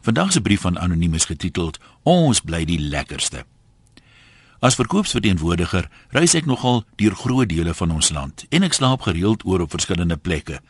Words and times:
Vandag 0.00 0.32
se 0.32 0.40
brief 0.40 0.60
van 0.60 0.78
anoniem 0.78 1.14
is 1.14 1.24
getiteld 1.24 1.78
Ons 2.02 2.40
bly 2.40 2.64
die 2.64 2.80
lekkerste. 2.80 3.44
As 4.60 4.76
verkoopsverteenwoordiger 4.76 5.88
reis 6.12 6.34
ek 6.36 6.48
nogal 6.48 6.84
deur 7.00 7.16
groot 7.16 7.48
dele 7.48 7.74
van 7.76 7.92
ons 7.92 8.08
land 8.12 8.44
en 8.48 8.64
ek 8.64 8.76
slaap 8.76 9.04
gereeld 9.04 9.44
oor 9.44 9.64
op 9.64 9.72
verskillende 9.76 10.16
plekke, 10.16 10.60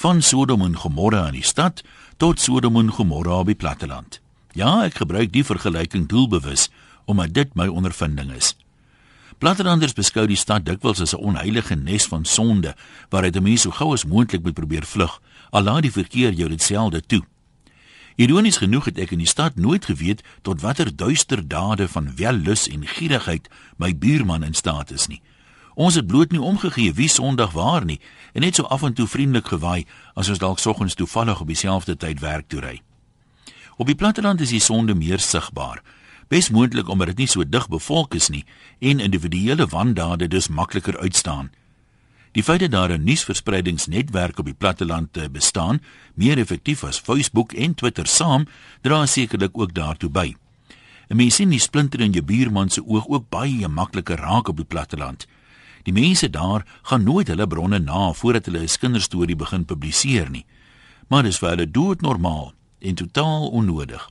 van 0.00 0.22
Sodom 0.24 0.64
en 0.64 0.76
Gomorra 0.80 1.26
in 1.28 1.36
die 1.36 1.44
stad 1.44 1.82
tot 2.16 2.40
Sodom 2.40 2.78
en 2.80 2.92
Gomorra 2.92 3.40
op 3.40 3.52
die 3.52 3.56
platteland. 3.56 4.20
Ja, 4.56 4.80
ek 4.84 5.00
gebruik 5.00 5.32
die 5.32 5.44
vergelyking 5.44 6.08
doelbewus 6.08 6.70
omdat 7.04 7.34
dit 7.36 7.56
my 7.56 7.66
ondervinding 7.68 8.32
is. 8.32 8.54
Plattelanders 9.40 9.96
beskou 9.96 10.26
die 10.28 10.40
stad 10.40 10.64
dikwels 10.64 11.00
as 11.00 11.12
'n 11.16 11.20
onheilige 11.20 11.76
nes 11.76 12.06
van 12.06 12.24
sonde 12.24 12.74
waaruit 13.10 13.36
'n 13.36 13.42
mens 13.42 13.62
so 13.62 13.70
gou 13.70 13.92
as 13.92 14.04
moontlik 14.04 14.42
moet 14.42 14.54
probeer 14.54 14.84
vlug, 14.84 15.20
al 15.50 15.62
laat 15.62 15.82
die 15.82 15.92
verkeer 15.92 16.32
jou 16.32 16.48
dit 16.48 16.62
selde 16.62 17.00
toe. 17.00 17.22
Ironies 18.20 18.58
genoeg 18.60 18.84
het 18.84 18.98
ek 19.00 19.14
in 19.14 19.22
die 19.22 19.30
stad 19.30 19.56
nooit 19.56 19.86
geweet 19.88 20.20
tot 20.44 20.60
watter 20.60 20.90
duister 20.92 21.40
dade 21.40 21.86
van 21.88 22.10
wellus 22.16 22.66
en 22.68 22.82
gierigheid 22.84 23.46
my 23.80 23.94
buurman 23.96 24.44
in 24.44 24.54
staat 24.54 24.90
is 24.92 25.06
nie. 25.08 25.22
Ons 25.74 25.96
het 25.96 26.06
bloot 26.06 26.34
nie 26.34 26.40
omgegee 26.40 26.92
wie 26.92 27.08
Sondag 27.08 27.54
waar 27.56 27.84
nie 27.88 27.96
en 28.36 28.44
net 28.44 28.60
so 28.60 28.68
af 28.68 28.84
en 28.84 28.92
toe 28.92 29.06
vriendelik 29.08 29.48
gewaai 29.48 29.86
as 30.14 30.28
ons 30.28 30.42
dalk 30.42 30.60
soggens 30.60 30.98
toevallig 31.00 31.40
op 31.40 31.48
dieselfde 31.48 31.96
tyd 31.96 32.20
werk 32.20 32.48
toe 32.52 32.60
ry. 32.60 32.74
Op 33.80 33.88
die 33.88 33.96
platteland 33.96 34.44
is 34.44 34.52
die 34.52 34.60
sonde 34.60 34.94
meer 34.94 35.18
sigbaar. 35.24 35.80
Besmoontlik 36.28 36.92
omdat 36.92 37.14
dit 37.14 37.24
nie 37.24 37.30
so 37.30 37.48
dig 37.48 37.68
bevolk 37.72 38.14
is 38.14 38.28
nie 38.28 38.44
en 38.80 39.00
individuele 39.00 39.66
wandade 39.66 40.28
dus 40.28 40.52
makliker 40.52 40.98
uitstaan. 40.98 41.48
Die 42.32 42.42
feit 42.42 42.60
dat 42.60 42.70
daar 42.70 42.92
'n 42.92 43.04
nuusverspreidingsnetwerk 43.04 44.38
op 44.38 44.44
die 44.44 44.54
platteland 44.54 45.12
te 45.12 45.30
bestaan, 45.30 45.82
meer 46.14 46.38
effektief 46.38 46.84
as 46.84 47.00
Facebook 47.00 47.52
en 47.52 47.74
Twitter 47.74 48.06
saam, 48.06 48.46
dra 48.82 49.06
sekerlik 49.06 49.58
ook 49.58 49.74
daartoe 49.74 50.10
by. 50.10 50.34
'n 51.08 51.16
Mens 51.16 51.34
sien 51.34 51.48
die 51.48 51.58
splinter 51.58 52.00
in 52.00 52.12
jou 52.12 52.24
buurman 52.24 52.70
se 52.70 52.86
oog 52.86 53.06
ook 53.08 53.28
baie 53.28 53.68
makliker 53.68 54.16
raak 54.16 54.48
op 54.48 54.56
die 54.56 54.64
platteland. 54.64 55.26
Die 55.82 55.92
mense 55.92 56.30
daar 56.30 56.66
gaan 56.82 57.02
nooit 57.02 57.28
hulle 57.28 57.46
bronne 57.46 57.78
na 57.78 58.12
voordat 58.12 58.46
hulle 58.46 58.62
'n 58.62 58.78
kinderstorie 58.80 59.36
begin 59.36 59.64
publiseer 59.64 60.30
nie. 60.30 60.46
Maar 61.08 61.22
dis 61.22 61.38
vir 61.38 61.48
hulle 61.48 61.70
doodnormaal 61.70 62.52
en 62.78 62.94
totaal 62.94 63.48
onnodig. 63.48 64.10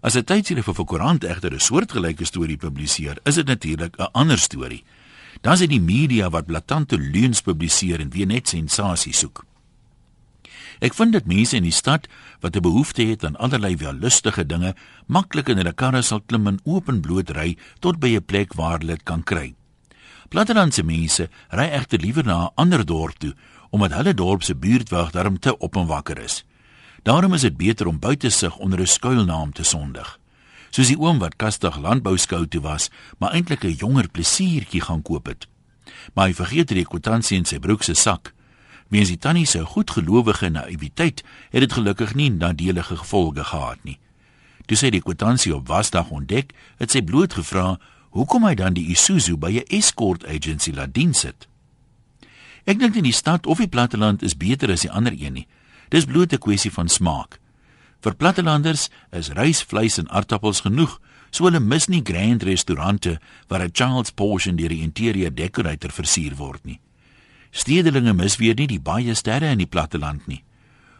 As 0.00 0.14
'n 0.14 0.24
tydskrif 0.24 0.68
of 0.68 0.78
'n 0.78 0.84
koerant 0.84 1.24
egter 1.24 1.54
'n 1.54 1.60
soortgelyke 1.60 2.24
storie 2.24 2.56
publiseer, 2.56 3.18
is 3.22 3.34
dit 3.34 3.46
natuurlik 3.46 3.96
'n 3.96 4.12
ander 4.12 4.38
storie. 4.38 4.84
Dan 5.44 5.52
is 5.52 5.60
dit 5.66 5.74
die 5.74 5.82
media 5.82 6.30
wat 6.32 6.46
blaatante 6.48 6.96
leuns 6.96 7.42
publiseer 7.44 8.00
en 8.00 8.12
weer 8.14 8.26
net 8.30 8.48
sensasie 8.48 9.12
soek. 9.12 9.42
Ek 10.80 10.96
vind 10.96 11.12
dit 11.12 11.26
mense 11.28 11.56
in 11.56 11.66
die 11.68 11.74
stad 11.74 12.08
wat 12.40 12.56
'n 12.56 12.64
behoefte 12.64 13.04
het 13.04 13.24
aan 13.24 13.36
allerlei 13.36 13.76
wellustige 13.76 14.46
dinge, 14.46 14.74
maklik 15.06 15.48
in 15.48 15.56
hulle 15.56 15.72
karre 15.72 16.02
sal 16.02 16.20
klim 16.20 16.46
en 16.46 16.60
openbloot 16.64 17.30
ry 17.30 17.56
tot 17.80 18.00
by 18.00 18.16
'n 18.16 18.24
plek 18.24 18.54
waar 18.54 18.78
hulle 18.78 18.96
dit 18.96 19.04
kan 19.04 19.22
kry. 19.22 19.54
Plattelandse 20.28 20.82
mense 20.82 21.28
ry 21.50 21.68
egter 21.68 22.00
liewer 22.00 22.24
na 22.24 22.44
'n 22.44 22.52
ander 22.56 22.84
dorp 22.84 23.18
toe 23.18 23.34
omdat 23.70 23.92
hulle 23.92 24.14
dorp 24.14 24.42
se 24.42 24.54
buurtwag 24.54 25.10
daarom 25.10 25.38
te 25.38 25.58
op 25.58 25.76
en 25.76 25.86
wakker 25.86 26.18
is. 26.18 26.44
Daarom 27.02 27.34
is 27.34 27.40
dit 27.40 27.56
beter 27.56 27.86
om 27.86 27.98
buite 27.98 28.30
sig 28.30 28.56
onder 28.56 28.80
'n 28.80 28.86
skuilnaam 28.86 29.52
te 29.52 29.62
sondig. 29.62 30.18
Soos 30.74 30.90
die 30.90 30.98
oom 30.98 31.20
wat 31.22 31.36
kastig 31.38 31.76
landbou 31.78 32.16
skou 32.18 32.40
toe 32.50 32.60
was, 32.64 32.88
maar 33.18 33.34
eintlik 33.38 33.62
'n 33.64 33.78
jonger 33.78 34.08
plesiertjie 34.08 34.80
gaan 34.80 35.02
koop 35.02 35.26
het. 35.26 35.46
Maar 36.14 36.26
hy 36.26 36.34
vergeet 36.34 36.68
die 36.68 36.84
kwitansie 36.84 37.38
in 37.38 37.44
sy 37.44 37.58
broek 37.58 37.82
se 37.82 37.94
sak. 37.94 38.34
Weens 38.88 39.08
die 39.08 39.18
tannie 39.18 39.46
se 39.46 39.64
goedgelowige 39.64 40.48
naïwiteit 40.48 41.22
het 41.50 41.60
dit 41.60 41.72
gelukkig 41.72 42.14
nie 42.14 42.30
nadelige 42.30 42.96
gevolge 42.96 43.44
gehad 43.44 43.84
nie. 43.84 43.98
Toe 44.66 44.76
sy 44.76 44.90
die 44.90 45.02
kwitansie 45.02 45.54
op 45.54 45.68
wasdag 45.68 46.10
ontdek, 46.10 46.52
het 46.76 46.90
sy 46.90 47.02
bloot 47.02 47.34
gevra 47.34 47.78
hoekom 48.10 48.44
hy 48.44 48.54
dan 48.54 48.74
die 48.74 48.86
Isuzu 48.90 49.36
by 49.36 49.50
'n 49.50 49.68
escort 49.68 50.26
agency 50.26 50.72
laat 50.72 50.94
dien 50.94 51.14
sit. 51.14 51.48
Ek 52.64 52.78
dink 52.78 52.96
in 52.96 53.04
die 53.04 53.12
stad 53.12 53.46
of 53.46 53.58
die 53.58 53.68
platteland 53.68 54.22
is 54.22 54.36
beter 54.36 54.70
as 54.70 54.80
die 54.80 54.90
ander 54.90 55.12
een 55.12 55.32
nie. 55.32 55.46
Dis 55.88 56.04
bloot 56.04 56.32
'n 56.32 56.38
kwessie 56.38 56.72
van 56.72 56.88
smaak. 56.88 57.38
Vir 58.04 58.12
plattelanders 58.20 58.90
is 59.16 59.30
rysvleis 59.32 59.94
en 59.96 60.10
aardappels 60.12 60.60
genoeg, 60.66 60.98
so 61.32 61.46
hulle 61.48 61.60
mis 61.64 61.86
nie 61.88 62.02
grand 62.04 62.42
restaurante 62.44 63.16
waar 63.48 63.64
'n 63.64 63.72
child's 63.72 64.12
portion 64.12 64.56
deur 64.56 64.68
die 64.68 64.82
interieur 64.82 65.34
decorator 65.34 65.90
versier 65.90 66.36
word 66.36 66.64
nie. 66.64 66.80
Stedelinge 67.50 68.12
mis 68.12 68.36
weer 68.36 68.54
nie 68.54 68.66
die 68.66 68.80
baie 68.80 69.14
sterre 69.14 69.46
in 69.46 69.58
die 69.58 69.66
platteland 69.66 70.26
nie. 70.26 70.44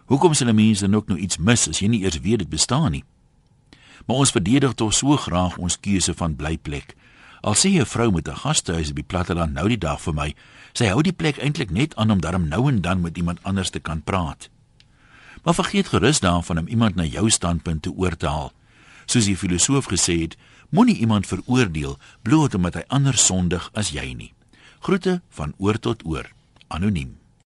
Hoekom 0.07 0.35
sal 0.35 0.53
mense 0.53 0.81
dan 0.81 0.95
ook 0.95 1.09
nou 1.09 1.19
iets 1.19 1.39
mis 1.39 1.69
as 1.69 1.81
jy 1.81 1.89
nie 1.89 2.03
eers 2.05 2.21
weet 2.21 2.39
dit 2.39 2.49
bestaan 2.49 2.93
nie? 2.93 3.05
Maar 4.07 4.17
ons 4.17 4.31
verdedig 4.31 4.75
tog 4.75 4.95
so 4.95 5.17
graag 5.17 5.59
ons 5.59 5.81
keuse 5.81 6.15
van 6.15 6.37
blyplek. 6.37 6.97
Al 7.43 7.55
sê 7.55 7.69
'n 7.69 7.85
vrou 7.85 8.11
met 8.13 8.29
'n 8.29 8.37
gastehuis 8.37 8.91
op 8.91 8.97
die 8.97 9.05
platteland 9.05 9.53
nou 9.53 9.69
die 9.69 9.79
dag 9.79 10.01
vir 10.01 10.15
my, 10.15 10.35
sy 10.73 10.87
hou 10.87 11.03
die 11.03 11.13
plek 11.13 11.37
eintlik 11.37 11.71
net 11.71 11.97
aan 11.97 12.11
om 12.11 12.21
darm 12.21 12.49
nou 12.49 12.69
en 12.69 12.81
dan 12.81 13.01
met 13.01 13.17
iemand 13.17 13.43
anders 13.43 13.71
te 13.71 13.81
kan 13.81 14.03
praat. 14.03 14.49
Maar 15.45 15.55
vergeet 15.55 15.89
gerus 15.89 16.21
daarvan 16.21 16.59
om 16.59 16.67
iemand 16.69 16.95
na 16.95 17.05
jou 17.05 17.31
standpunt 17.31 17.83
te 17.83 17.93
oortaal. 17.93 18.53
Soos 19.05 19.29
die 19.29 19.37
filosoof 19.37 19.91
gesê 19.93 20.21
het, 20.21 20.37
moenie 20.69 20.97
iemand 20.97 21.27
veroordeel 21.27 21.99
bloot 22.23 22.55
omdat 22.55 22.75
hy 22.75 22.85
anders 22.89 23.27
sondig 23.27 23.69
as 23.73 23.93
jy 23.93 24.13
nie. 24.17 24.33
Groete 24.81 25.21
van 25.29 25.53
oor 25.57 25.79
tot 25.79 26.05
oor. 26.05 26.33
Anoniem. 26.69 27.24